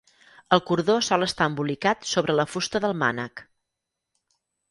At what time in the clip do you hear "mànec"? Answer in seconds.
3.05-3.47